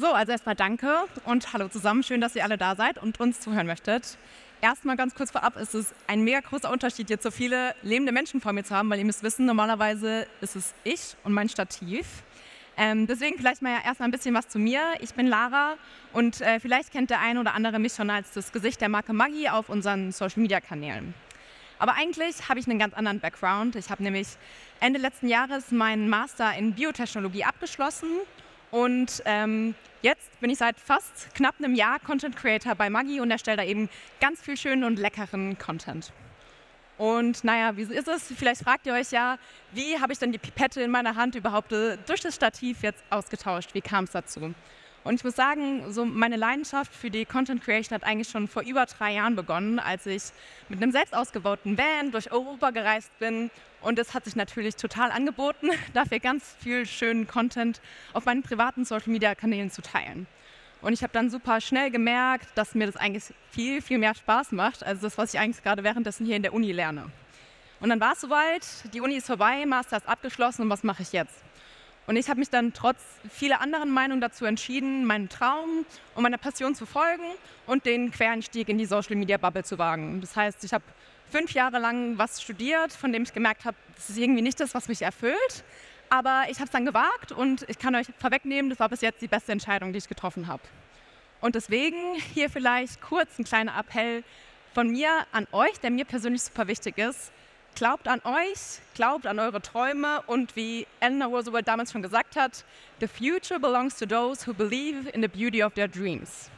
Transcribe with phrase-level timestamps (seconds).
[0.00, 2.04] So, also erstmal danke und hallo zusammen.
[2.04, 4.16] Schön, dass ihr alle da seid und uns zuhören möchtet.
[4.60, 8.40] Erstmal ganz kurz vorab, ist es ein mega großer Unterschied, jetzt so viele lebende Menschen
[8.40, 12.06] vor mir zu haben, weil ihr müsst wissen, normalerweise ist es ich und mein Stativ.
[12.76, 14.82] Ähm, deswegen vielleicht mal erstmal ein bisschen was zu mir.
[15.00, 15.74] Ich bin Lara
[16.12, 19.12] und äh, vielleicht kennt der eine oder andere mich schon als das Gesicht der Marke
[19.12, 21.12] Maggi auf unseren Social-Media-Kanälen.
[21.80, 23.74] Aber eigentlich habe ich einen ganz anderen Background.
[23.74, 24.28] Ich habe nämlich
[24.78, 28.10] Ende letzten Jahres meinen Master in Biotechnologie abgeschlossen
[28.70, 33.30] und ähm, jetzt bin ich seit fast knapp einem Jahr Content Creator bei Maggi und
[33.30, 33.88] erstelle da eben
[34.20, 36.12] ganz viel schönen und leckeren Content.
[36.98, 38.32] Und naja, wie ist es?
[38.36, 39.38] Vielleicht fragt ihr euch ja,
[39.72, 43.02] wie habe ich denn die Pipette in meiner Hand überhaupt äh, durch das Stativ jetzt
[43.08, 43.72] ausgetauscht?
[43.72, 44.52] Wie kam es dazu?
[45.04, 48.62] Und ich muss sagen, so meine Leidenschaft für die Content Creation hat eigentlich schon vor
[48.62, 50.24] über drei Jahren begonnen, als ich
[50.68, 53.50] mit einem selbst ausgebauten Van durch Europa gereist bin.
[53.80, 57.80] Und es hat sich natürlich total angeboten, dafür ganz viel schönen Content
[58.12, 60.26] auf meinen privaten Social Media Kanälen zu teilen.
[60.80, 64.52] Und ich habe dann super schnell gemerkt, dass mir das eigentlich viel, viel mehr Spaß
[64.52, 67.10] macht, als das, was ich eigentlich gerade währenddessen hier in der Uni lerne.
[67.80, 71.02] Und dann war es soweit, die Uni ist vorbei, Master ist abgeschlossen und was mache
[71.02, 71.34] ich jetzt?
[72.08, 72.96] Und ich habe mich dann trotz
[73.30, 77.22] vieler anderen Meinungen dazu entschieden, meinen Traum und meiner Passion zu folgen
[77.66, 80.22] und den Quereinstieg in die Social Media Bubble zu wagen.
[80.22, 80.84] Das heißt, ich habe
[81.30, 84.74] fünf Jahre lang was studiert, von dem ich gemerkt habe, das ist irgendwie nicht das,
[84.74, 85.64] was mich erfüllt.
[86.08, 89.20] Aber ich habe es dann gewagt und ich kann euch vorwegnehmen, das war bis jetzt
[89.20, 90.62] die beste Entscheidung, die ich getroffen habe.
[91.42, 94.24] Und deswegen hier vielleicht kurz ein kleiner Appell
[94.72, 97.32] von mir an euch, der mir persönlich super wichtig ist.
[97.78, 102.64] Glaubt an euch, glaubt an eure Träume und wie Eleanor Roosevelt damals schon gesagt hat,
[102.98, 106.50] the future belongs to those who believe in the beauty of their dreams.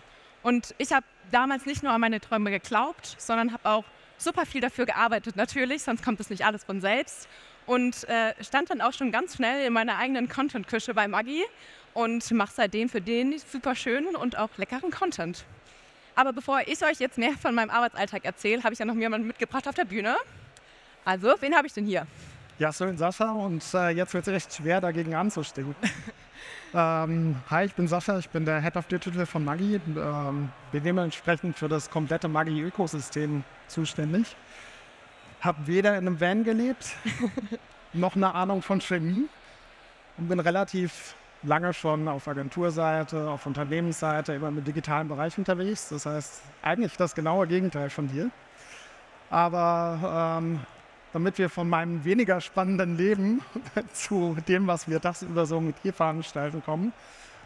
[0.42, 3.84] Und ich habe damals nicht nur an meine Träume geglaubt, sondern habe auch
[4.16, 7.28] super viel dafür gearbeitet, natürlich, sonst kommt es nicht alles von selbst
[7.66, 11.44] und äh, stand dann auch schon ganz schnell in meiner eigenen Content-Küche bei Maggi
[11.92, 15.44] und mache seitdem für den super schönen und auch leckeren Content.
[16.14, 19.26] Aber bevor ich euch jetzt mehr von meinem Arbeitsalltag erzähle, habe ich ja noch jemanden
[19.26, 20.16] mitgebracht auf der Bühne.
[21.04, 22.06] Also, wen habe ich denn hier?
[22.58, 23.32] Ja, schön, Sascha.
[23.32, 25.74] Und äh, jetzt wird es echt schwer, dagegen anzustehen.
[26.74, 29.80] ähm, hi, ich bin Sascha, ich bin der Head of Digital von Maggi.
[29.96, 34.36] Ähm, bin dementsprechend für das komplette Maggi-Ökosystem zuständig
[35.40, 36.94] habe weder in einem Van gelebt,
[37.92, 39.26] noch eine Ahnung von Chemie
[40.18, 45.88] und bin relativ lange schon auf Agenturseite, auf Unternehmensseite, immer im digitalen Bereich unterwegs.
[45.88, 48.30] Das heißt, eigentlich das genaue Gegenteil von dir.
[49.30, 50.60] Aber ähm,
[51.12, 53.42] damit wir von meinem weniger spannenden Leben
[53.92, 56.92] zu dem, was wir tagsüber so mit dir veranstalten, kommen,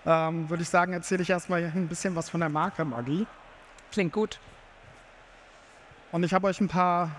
[0.07, 3.27] ähm, würde ich sagen, erzähle ich erstmal ein bisschen was von der Marke Magie.
[3.91, 4.39] Klingt gut.
[6.13, 7.11] Und ich habe euch ein paar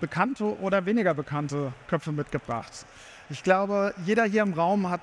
[0.00, 2.86] bekannte oder weniger bekannte Köpfe mitgebracht.
[3.30, 5.02] Ich glaube, jeder hier im Raum hat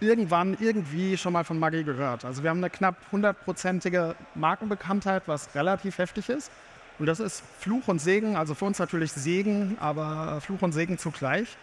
[0.00, 2.24] irgendwann irgendwie schon mal von Maggi gehört.
[2.24, 6.50] Also wir haben eine knapp hundertprozentige Markenbekanntheit, was relativ heftig ist.
[6.98, 10.96] Und das ist Fluch und Segen, also für uns natürlich Segen, aber Fluch und Segen
[10.98, 11.56] zugleich.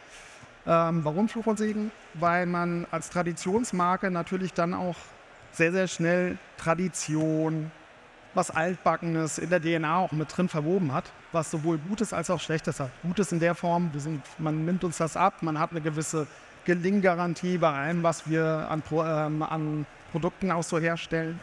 [0.68, 1.92] Ähm, warum Fluch und Segen?
[2.14, 4.98] Weil man als Traditionsmarke natürlich dann auch
[5.52, 7.72] sehr, sehr schnell Tradition,
[8.34, 12.40] was Altbackenes in der DNA auch mit drin verwoben hat, was sowohl Gutes als auch
[12.40, 12.92] Schlechtes hat.
[13.02, 16.28] Gutes in der Form, sind, man nimmt uns das ab, man hat eine gewisse
[16.66, 21.40] Gelinggarantie bei allem, was wir an, ähm, an Produkten auch so herstellen.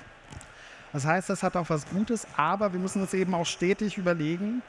[0.92, 4.62] Das heißt, das hat auch was Gutes, aber wir müssen uns eben auch stetig überlegen,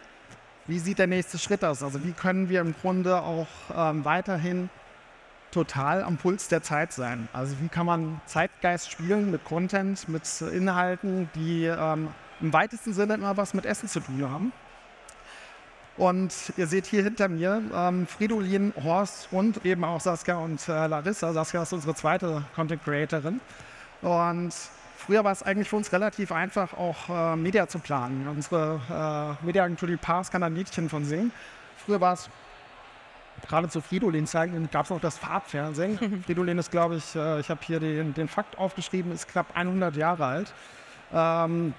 [0.68, 1.82] wie sieht der nächste Schritt aus?
[1.82, 4.70] Also wie können wir im Grunde auch ähm, weiterhin
[5.52, 7.28] total am Puls der Zeit sein.
[7.34, 12.10] Also wie kann man Zeitgeist spielen mit Content, mit Inhalten, die ähm,
[12.40, 14.54] im weitesten Sinne immer was mit Essen zu tun haben.
[15.98, 20.88] Und ihr seht hier hinter mir ähm, Fridolin, Horst und eben auch Saskia und äh,
[20.88, 21.34] Larissa.
[21.34, 23.42] Saskia ist unsere zweite Content Creatorin.
[24.02, 24.54] Und
[25.00, 28.28] früher war es eigentlich für uns relativ einfach, auch äh, Media zu planen.
[28.28, 28.80] Unsere
[29.42, 31.32] äh, Mediaagentur, die Pars, kann ein Mädchen von singen.
[31.78, 32.30] Früher war es
[33.48, 36.24] gerade zu Fridolin-Zeiten gab es auch das Farbfernsehen.
[36.26, 39.96] Fridolin ist, glaube ich, äh, ich habe hier den, den, Fakt aufgeschrieben, ist knapp 100
[39.96, 40.54] Jahre alt.
[41.14, 41.74] Ähm,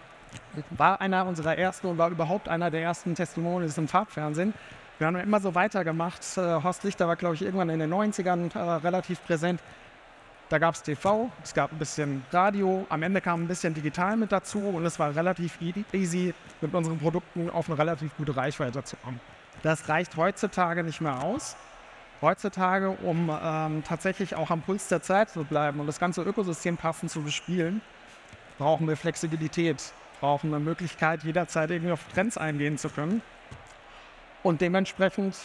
[0.70, 4.54] war einer unserer ersten und war überhaupt einer der ersten Testimonials im Farbfernsehen.
[4.98, 6.22] Wir haben immer so weitergemacht.
[6.36, 9.60] Äh, Horst Lichter war, glaube ich, irgendwann in den 90ern äh, relativ präsent.
[10.50, 14.16] Da gab es TV, es gab ein bisschen Radio, am Ende kam ein bisschen digital
[14.16, 15.56] mit dazu und es war relativ
[15.92, 19.20] easy, mit unseren Produkten auf eine relativ gute Reichweite zu kommen.
[19.62, 21.56] Das reicht heutzutage nicht mehr aus.
[22.20, 26.76] Heutzutage, um ähm, tatsächlich auch am Puls der Zeit zu bleiben und das ganze Ökosystem
[26.76, 27.80] passend zu bespielen,
[28.58, 33.22] brauchen wir Flexibilität, brauchen eine Möglichkeit, jederzeit irgendwie auf Trends eingehen zu können.
[34.42, 35.36] Und dementsprechend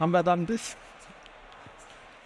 [0.00, 0.74] haben wir dann dich.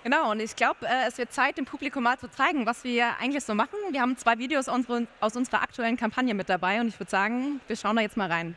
[0.05, 3.17] Genau, und ich glaube, äh, es wird Zeit, dem Publikum mal zu zeigen, was wir
[3.19, 3.79] eigentlich so machen.
[3.91, 7.75] Wir haben zwei Videos aus unserer aktuellen Kampagne mit dabei und ich würde sagen, wir
[7.75, 8.55] schauen da jetzt mal rein.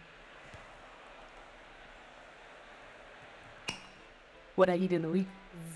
[4.57, 5.25] What are you doing?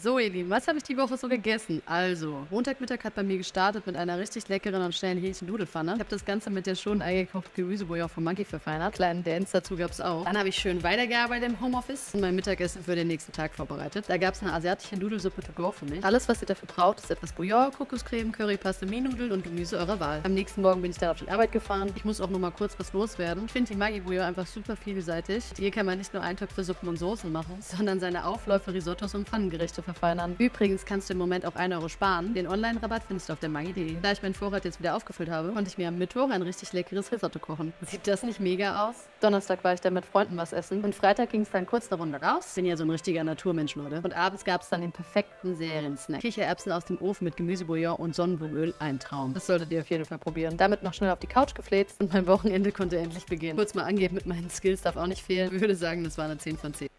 [0.01, 1.80] So, ihr Lieben, was habe ich die Woche so gegessen?
[1.86, 5.94] Also, Montagmittag hat bei mir gestartet mit einer richtig leckeren und schnellen Hähnchen-Nudelfanne.
[5.94, 8.95] Ich habe das Ganze mit der schon eingekochten Gemüsebouillon von Monkey verfeinert.
[8.95, 10.25] Kleinen Dance dazu gab es auch.
[10.25, 14.06] Dann habe ich schön weitergearbeitet im Homeoffice und mein Mittagessen für den nächsten Tag vorbereitet.
[14.07, 16.04] Da gab es eine asiatische Nudelsuppe to go für mich.
[16.04, 20.00] Alles, was ihr dafür braucht, ist etwas Bouillon, Kokoscreme, Curry, Paste, Nudeln und Gemüse eurer
[20.00, 20.22] Wahl.
[20.24, 21.92] Am nächsten Morgen bin ich dann auf die Arbeit gefahren.
[21.95, 23.45] Ich muss auch noch mal kurz was loswerden.
[23.45, 25.44] Ich finde die Maggi Bouillon einfach super vielseitig.
[25.57, 29.30] Hier kann man nicht nur Eintöpfe, Suppen und Soßen machen, sondern seine Aufläufe, Risottos und
[29.30, 30.35] Pfannengerichte verfeinern.
[30.38, 32.33] Übrigens kannst du im Moment auch 1 Euro sparen.
[32.33, 33.95] Den Online-Rabatt findest du auf der Maggi.de.
[34.01, 36.73] Da ich meinen Vorrat jetzt wieder aufgefüllt habe, konnte ich mir am Mittwoch ein richtig
[36.73, 37.71] leckeres Risotto kochen.
[37.88, 38.95] Sieht das nicht mega aus?
[39.21, 42.01] Donnerstag war ich dann mit Freunden was essen und Freitag ging es dann kurz eine
[42.01, 42.53] Runde raus.
[42.56, 44.01] Bin ja so ein richtiger Naturmensch, Leute.
[44.03, 46.21] Und abends gab es dann den perfekten Seriensnack.
[46.21, 49.33] Kichererbsen aus dem Ofen mit Gemüsebouillon und Sonnenblumenöl, ein Traum.
[49.33, 50.57] Das solltet ihr auf jeden Fall probieren.
[50.57, 53.57] Damit noch schnell auf die Couch gefläzt und mein Wochenende konnte endlich beginnen.
[53.57, 55.53] Kurz mal angeben mit meinen Skills darf auch nicht fehlen.
[55.53, 56.91] Ich würde sagen, das war eine 10 von 10.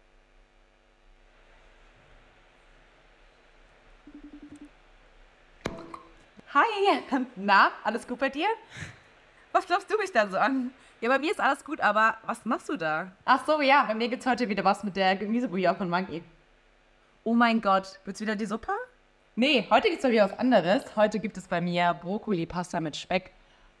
[6.55, 7.01] Hi,
[7.35, 8.45] na, alles gut bei dir?
[9.53, 10.69] Was glaubst du mich da so an?
[11.01, 13.11] Ja, bei mir ist alles gut, aber was machst du da?
[13.25, 16.21] Ach so, ja, bei mir gibt's heute wieder was mit der Gemüsebouillon von Monkey.
[17.23, 18.71] Oh mein Gott, wird's wieder die Suppe?
[19.35, 20.95] Nee, heute gibt's bei mir was anderes.
[20.95, 23.31] Heute gibt es bei mir Brokkoli-Pasta mit Speck.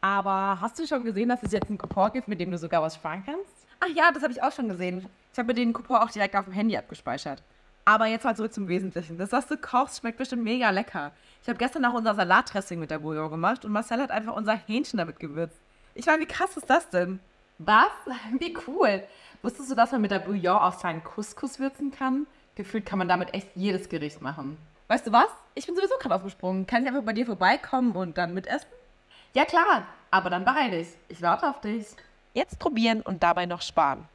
[0.01, 2.81] Aber hast du schon gesehen, dass es jetzt einen Coupon gibt, mit dem du sogar
[2.81, 3.67] was sparen kannst?
[3.81, 5.07] Ach ja, das habe ich auch schon gesehen.
[5.31, 7.43] Ich habe mir den Coupon auch direkt auf dem Handy abgespeichert.
[7.85, 9.17] Aber jetzt mal zurück zum Wesentlichen.
[9.17, 11.11] Das, was du kochst, schmeckt bestimmt mega lecker.
[11.41, 14.53] Ich habe gestern auch unser Salatdressing mit der Bouillon gemacht und Marcel hat einfach unser
[14.53, 15.59] Hähnchen damit gewürzt.
[15.93, 17.19] Ich meine, wie krass ist das denn?
[17.59, 17.91] Was?
[18.39, 19.03] Wie cool.
[19.41, 22.25] Wusstest du, dass man mit der Bouillon auch seinen Couscous würzen kann?
[22.55, 24.57] Gefühlt kann man damit echt jedes Gericht machen.
[24.87, 25.27] Weißt du was?
[25.53, 26.65] Ich bin sowieso gerade aufgesprungen.
[26.65, 28.67] Kann ich einfach bei dir vorbeikommen und dann mitessen?
[29.33, 30.89] Ja klar, aber dann beeil dich.
[31.09, 31.87] Ich warte auf dich.
[32.33, 34.07] Jetzt probieren und dabei noch sparen.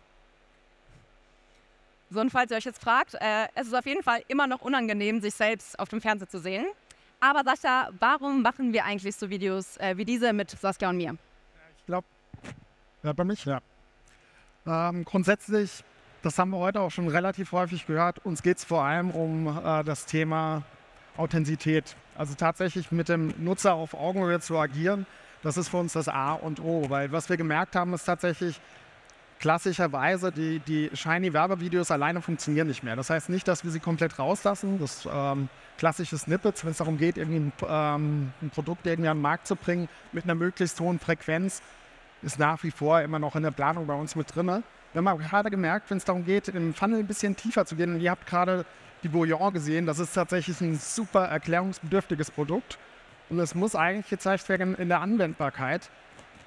[2.10, 4.62] So, und falls ihr euch jetzt fragt, äh, es ist auf jeden Fall immer noch
[4.62, 6.66] unangenehm, sich selbst auf dem Fernseher zu sehen.
[7.20, 11.16] Aber Sascha, warum machen wir eigentlich so Videos äh, wie diese mit Saskia und mir?
[11.78, 12.06] Ich glaube,
[13.02, 13.60] ja, bei mich, ja.
[14.66, 15.84] Ähm, grundsätzlich,
[16.22, 19.46] das haben wir heute auch schon relativ häufig gehört, uns geht es vor allem um
[19.46, 20.62] äh, das Thema
[21.16, 21.96] Authentizität.
[22.16, 25.06] Also tatsächlich mit dem Nutzer auf Augenhöhe zu agieren,
[25.42, 26.88] das ist für uns das A und O.
[26.88, 28.60] Weil was wir gemerkt haben, ist tatsächlich,
[29.38, 32.96] klassischerweise die, die Shiny-Werbevideos alleine funktionieren nicht mehr.
[32.96, 34.78] Das heißt nicht, dass wir sie komplett rauslassen.
[34.80, 35.48] Das ähm,
[35.78, 39.46] klassische Snippets, wenn es darum geht, irgendwie ein, ähm, ein Produkt irgendwie an den Markt
[39.46, 41.62] zu bringen mit einer möglichst hohen Frequenz,
[42.22, 44.64] ist nach wie vor immer noch in der Planung bei uns mit drin.
[44.92, 47.94] Wir haben gerade gemerkt, wenn es darum geht, im Funnel ein bisschen tiefer zu gehen,
[47.94, 48.64] und ihr habt gerade
[49.02, 52.78] die Bouillon gesehen, das ist tatsächlich ein super erklärungsbedürftiges Produkt
[53.28, 55.90] und es muss eigentlich gezeigt werden in der Anwendbarkeit.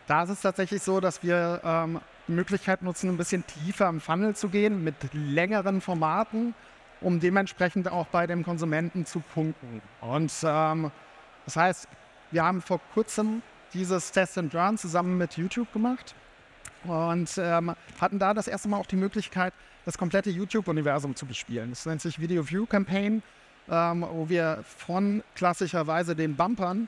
[0.08, 4.36] Da ist es tatsächlich so, dass wir ähm, Möglichkeit nutzen, ein bisschen tiefer im Funnel
[4.36, 6.54] zu gehen mit längeren Formaten,
[7.02, 9.82] um dementsprechend auch bei dem Konsumenten zu punkten.
[10.02, 10.92] Und ähm,
[11.46, 11.88] das heißt,
[12.32, 13.42] wir haben vor kurzem
[13.74, 16.16] dieses Test and Run zusammen mit YouTube gemacht
[16.84, 19.54] und ähm, hatten da das erste Mal auch die Möglichkeit,
[19.86, 21.72] das komplette YouTube-Universum zu bespielen.
[21.72, 23.24] Das nennt sich Video View Campaign,
[23.70, 26.88] ähm, wo wir von klassischerweise den Bumpern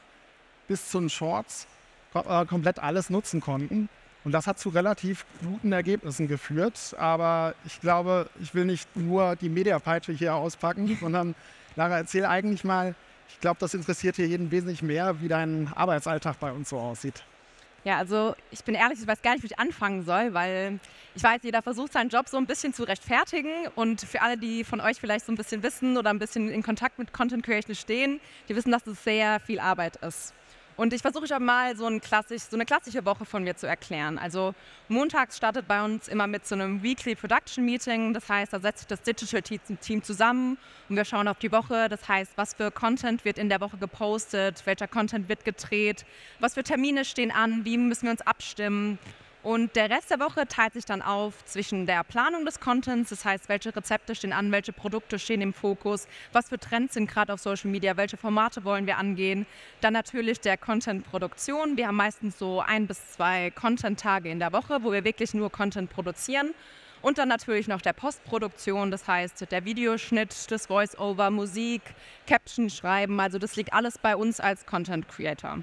[0.68, 1.68] bis zu den Shorts
[2.14, 3.90] äh, komplett alles nutzen konnten.
[4.24, 6.96] Und das hat zu relativ guten Ergebnissen geführt.
[6.98, 11.36] Aber ich glaube, ich will nicht nur die Mediapeitsche hier auspacken, sondern
[11.76, 12.96] Lara, erzähl eigentlich mal,
[13.30, 17.24] ich glaube, das interessiert hier jeden wesentlich mehr, wie dein Arbeitsalltag bei uns so aussieht.
[17.86, 20.80] Ja, also ich bin ehrlich, ich weiß gar nicht, wie ich anfangen soll, weil
[21.16, 23.52] ich weiß, jeder versucht seinen Job so ein bisschen zu rechtfertigen.
[23.76, 26.64] Und für alle, die von euch vielleicht so ein bisschen wissen oder ein bisschen in
[26.64, 30.34] Kontakt mit Content Creation stehen, die wissen, dass es sehr viel Arbeit ist.
[30.76, 33.68] Und ich versuche schon mal so, ein klassisch, so, eine klassische Woche von mir zu
[33.68, 34.18] erklären.
[34.18, 34.54] Also
[34.88, 38.14] montags startet bei uns immer mit so einem Weekly Production Meeting.
[38.14, 40.58] Das heißt, da setzt sich das Digital Team zusammen
[40.90, 41.90] und wir schauen auf die Woche.
[41.90, 46.06] Das heißt, was für Content wird in der Woche gepostet, welcher Content wird gedreht,
[46.40, 48.98] was für Termine stehen an, wie müssen wir uns abstimmen
[49.44, 53.26] und der Rest der Woche teilt sich dann auf zwischen der Planung des Contents, das
[53.26, 57.34] heißt, welche Rezepte stehen an, welche Produkte stehen im Fokus, was für Trends sind gerade
[57.34, 59.46] auf Social Media, welche Formate wollen wir angehen.
[59.82, 61.76] Dann natürlich der Content-Produktion.
[61.76, 65.52] Wir haben meistens so ein bis zwei Content-Tage in der Woche, wo wir wirklich nur
[65.52, 66.54] Content produzieren.
[67.02, 71.82] Und dann natürlich noch der Postproduktion, das heißt der Videoschnitt, das Voice-Over, Musik,
[72.28, 73.20] Caption schreiben.
[73.20, 75.60] Also das liegt alles bei uns als Content Creator.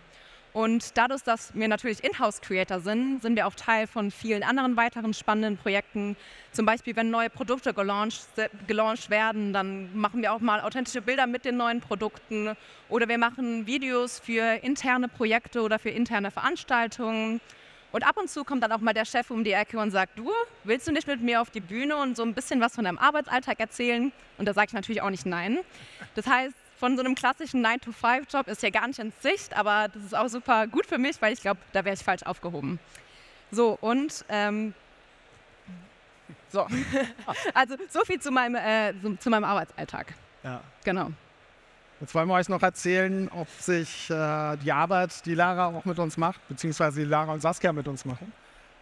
[0.53, 5.15] Und dadurch, dass wir natürlich Inhouse-Creator sind, sind wir auch Teil von vielen anderen weiteren
[5.15, 6.17] spannenden Projekten.
[6.51, 8.27] Zum Beispiel, wenn neue Produkte gelauncht,
[8.67, 12.57] gelauncht werden, dann machen wir auch mal authentische Bilder mit den neuen Produkten.
[12.89, 17.41] Oder wir machen Videos für interne Projekte oder für interne Veranstaltungen.
[17.93, 20.19] Und ab und zu kommt dann auch mal der Chef um die Ecke und sagt,
[20.19, 20.31] du,
[20.65, 22.99] willst du nicht mit mir auf die Bühne und so ein bisschen was von deinem
[22.99, 24.13] Arbeitsalltag erzählen?
[24.39, 25.59] Und da sage ich natürlich auch nicht nein.
[26.15, 30.03] Das heißt, von so einem klassischen 9-to-5-Job ist ja gar nicht in Sicht, aber das
[30.03, 32.81] ist auch super gut für mich, weil ich glaube, da wäre ich falsch aufgehoben.
[33.51, 34.73] So, und ähm,
[36.49, 36.67] so.
[37.55, 40.15] also so viel zu meinem, äh, zu meinem Arbeitsalltag.
[40.43, 40.63] Ja.
[40.83, 41.11] Genau.
[42.01, 45.99] Jetzt wollen wir euch noch erzählen, ob sich äh, die Arbeit, die Lara auch mit
[45.99, 48.33] uns macht, beziehungsweise die Lara und Saskia mit uns machen,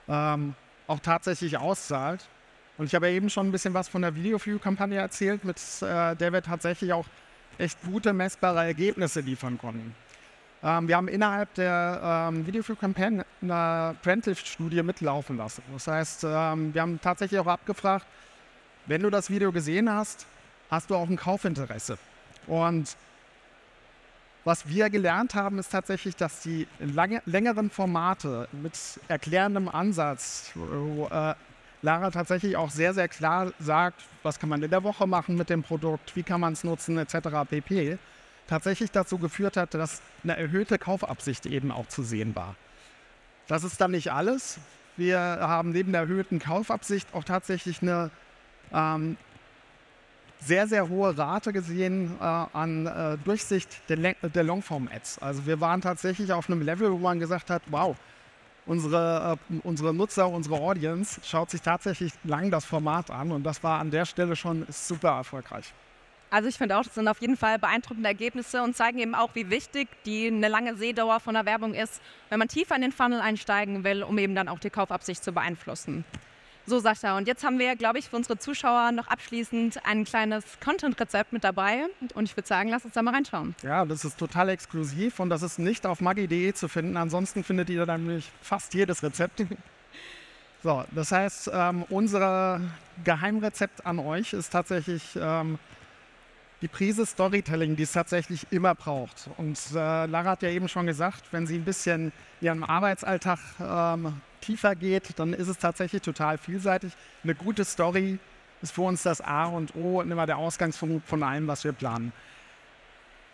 [0.06, 0.54] ähm,
[0.86, 2.28] auch tatsächlich auszahlt.
[2.76, 6.14] Und ich habe ja eben schon ein bisschen was von der Video-View-Kampagne erzählt, mit äh,
[6.14, 7.06] der wir tatsächlich auch
[7.58, 9.94] echt gute, messbare Ergebnisse liefern konnten.
[10.62, 15.62] Ähm, wir haben innerhalb der ähm, Video Campaign eine Prentice-Studie mitlaufen lassen.
[15.72, 18.06] Das heißt, ähm, wir haben tatsächlich auch abgefragt,
[18.86, 20.26] wenn du das Video gesehen hast,
[20.70, 21.98] hast du auch ein Kaufinteresse.
[22.46, 22.96] Und
[24.44, 28.72] was wir gelernt haben, ist tatsächlich, dass die lange, längeren Formate mit
[29.08, 31.34] erklärendem Ansatz, wo äh,
[31.82, 35.48] Lara tatsächlich auch sehr, sehr klar sagt, was kann man in der Woche machen mit
[35.48, 37.28] dem Produkt, wie kann man es nutzen, etc.
[37.48, 37.98] pp.
[38.48, 42.56] tatsächlich dazu geführt hat, dass eine erhöhte Kaufabsicht eben auch zu sehen war.
[43.46, 44.58] Das ist dann nicht alles.
[44.96, 48.10] Wir haben neben der erhöhten Kaufabsicht auch tatsächlich eine
[48.72, 49.16] ähm,
[50.40, 55.18] sehr, sehr hohe Rate gesehen äh, an äh, Durchsicht der, der Longform-Ads.
[55.18, 57.96] Also wir waren tatsächlich auf einem Level, wo man gesagt hat, wow,
[58.68, 63.62] unsere, äh, unsere Nutzer, unsere Audience schaut sich tatsächlich lang das Format an und das
[63.64, 65.72] war an der Stelle schon super erfolgreich.
[66.30, 69.34] Also ich finde auch, das sind auf jeden Fall beeindruckende Ergebnisse und zeigen eben auch,
[69.34, 72.92] wie wichtig die eine lange Sehdauer von der Werbung ist, wenn man tiefer in den
[72.92, 76.04] Funnel einsteigen will, um eben dann auch die Kaufabsicht zu beeinflussen.
[76.68, 80.44] So, Sascha, und jetzt haben wir, glaube ich, für unsere Zuschauer noch abschließend ein kleines
[80.62, 81.86] Content-Rezept mit dabei.
[82.14, 83.54] Und ich würde sagen, lass uns da mal reinschauen.
[83.62, 86.98] Ja, das ist total exklusiv und das ist nicht auf maggi.de zu finden.
[86.98, 89.44] Ansonsten findet ihr nämlich fast jedes Rezept.
[90.60, 92.60] So, das heißt, ähm, unser
[93.04, 95.56] Geheimrezept an euch ist tatsächlich ähm,
[96.62, 99.30] die Prise Storytelling, die es tatsächlich immer braucht.
[99.36, 102.10] Und äh, Lara hat ja eben schon gesagt, wenn sie ein bisschen
[102.40, 106.92] ihren Arbeitsalltag ähm, tiefer geht, dann ist es tatsächlich total vielseitig.
[107.22, 108.18] Eine gute Story
[108.62, 111.72] ist für uns das A und O und immer der Ausgangspunkt von allem, was wir
[111.72, 112.12] planen.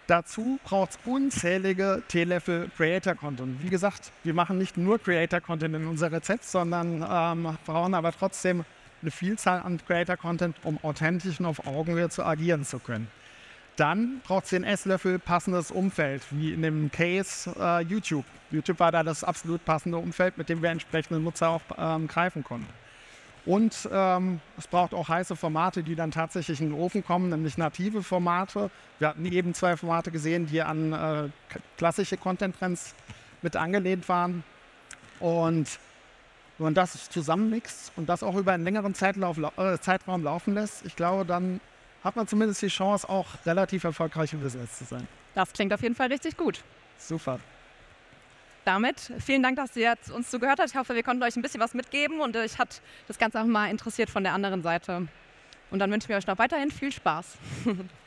[0.06, 3.62] Dazu braucht es unzählige T-Level Creator Content.
[3.62, 8.12] Wie gesagt, wir machen nicht nur Creator Content in unser Rezept, sondern ähm, brauchen aber
[8.12, 8.66] trotzdem
[9.00, 13.08] eine Vielzahl an Creator Content, um authentisch und auf Augenhöhe zu agieren zu können.
[13.76, 18.24] Dann braucht es den Esslöffel passendes Umfeld, wie in dem Case äh, YouTube.
[18.52, 22.44] YouTube war da das absolut passende Umfeld, mit dem wir entsprechende Nutzer auch ähm, greifen
[22.44, 22.68] konnten.
[23.46, 27.58] Und ähm, es braucht auch heiße Formate, die dann tatsächlich in den Ofen kommen, nämlich
[27.58, 28.70] native Formate.
[28.98, 31.28] Wir hatten eben zwei Formate gesehen, die an äh,
[31.76, 32.94] klassische Content-Trends
[33.42, 34.44] mit angelehnt waren.
[35.20, 35.78] Und
[36.56, 40.86] wenn man das zusammenmixt und das auch über einen längeren Zeitlauf, äh, Zeitraum laufen lässt,
[40.86, 41.60] ich glaube, dann
[42.04, 45.08] hat man zumindest die Chance, auch relativ erfolgreich im Business zu sein.
[45.34, 46.62] Das klingt auf jeden Fall richtig gut.
[46.98, 47.40] Super.
[48.64, 50.70] Damit vielen Dank, dass ihr uns zugehört habt.
[50.70, 53.46] Ich hoffe, wir konnten euch ein bisschen was mitgeben und euch hat das Ganze auch
[53.46, 55.08] mal interessiert von der anderen Seite.
[55.70, 57.36] Und dann wünschen wir euch noch weiterhin viel Spaß.